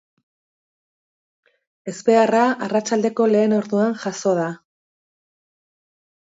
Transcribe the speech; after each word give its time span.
Ezbeharra 1.93 2.41
arratsaldeko 2.69 3.29
lehen 3.37 3.55
orduan 3.61 3.95
jazo 4.07 4.35
da. 4.43 4.51